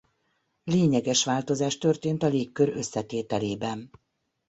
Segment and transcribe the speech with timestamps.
[0.63, 3.91] Lényeges változás történt a légkör összetételében.